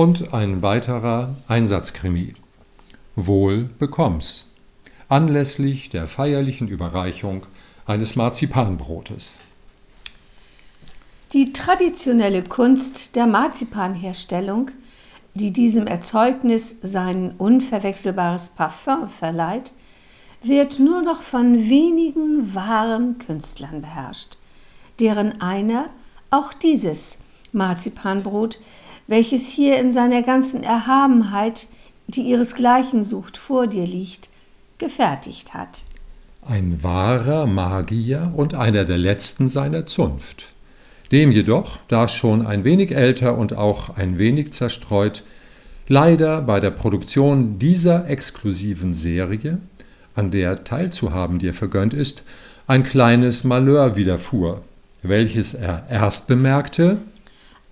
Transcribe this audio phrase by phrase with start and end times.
[0.00, 2.32] und ein weiterer Einsatzkrimi.
[3.16, 4.46] Wohl bekomm's.
[5.10, 7.44] Anlässlich der feierlichen Überreichung
[7.84, 9.40] eines Marzipanbrotes.
[11.34, 14.70] Die traditionelle Kunst der Marzipanherstellung,
[15.34, 19.74] die diesem Erzeugnis sein unverwechselbares Parfum verleiht,
[20.40, 24.38] wird nur noch von wenigen wahren Künstlern beherrscht,
[24.98, 25.90] deren einer
[26.30, 27.18] auch dieses
[27.52, 28.60] Marzipanbrot,
[29.10, 31.66] welches hier in seiner ganzen Erhabenheit,
[32.06, 34.30] die ihresgleichen sucht, vor dir liegt,
[34.78, 35.82] gefertigt hat.
[36.42, 40.50] Ein wahrer Magier und einer der letzten seiner Zunft.
[41.10, 45.24] Dem jedoch, da schon ein wenig älter und auch ein wenig zerstreut,
[45.88, 49.58] leider bei der Produktion dieser exklusiven Serie,
[50.14, 52.22] an der teilzuhaben dir vergönnt ist,
[52.68, 54.62] ein kleines Malheur widerfuhr,
[55.02, 56.98] welches er erst bemerkte,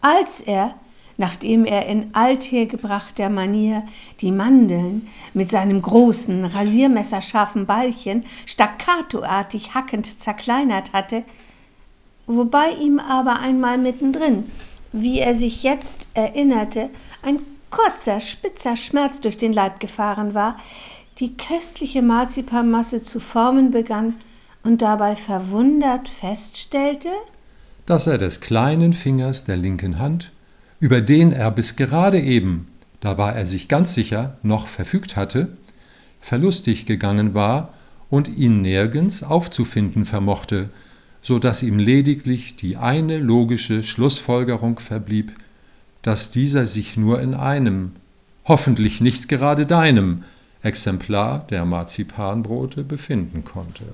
[0.01, 0.75] als er
[1.19, 3.83] nachdem er in althergebrachter Manier
[4.21, 11.25] die Mandeln mit seinem großen, rasiermesserscharfen Ballchen staccatoartig hackend zerkleinert hatte,
[12.27, 14.45] wobei ihm aber einmal mittendrin,
[14.93, 16.89] wie er sich jetzt erinnerte,
[17.23, 17.41] ein
[17.71, 20.57] kurzer, spitzer Schmerz durch den Leib gefahren war,
[21.19, 24.15] die köstliche Marzipanmasse zu formen begann
[24.63, 27.11] und dabei verwundert feststellte,
[27.87, 30.31] dass er des kleinen Fingers der linken Hand
[30.81, 32.69] über den er bis gerade eben,
[33.01, 35.57] da war er sich ganz sicher, noch verfügt hatte,
[36.21, 37.75] verlustig gegangen war
[38.11, 40.71] und ihn nirgends aufzufinden vermochte,
[41.21, 45.33] so dass ihm lediglich die eine logische Schlussfolgerung verblieb,
[46.03, 47.93] dass dieser sich nur in einem,
[48.45, 50.25] hoffentlich nicht gerade deinem,
[50.63, 53.85] Exemplar der Marzipanbrote befinden konnte